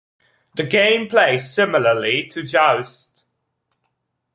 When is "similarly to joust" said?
1.53-3.23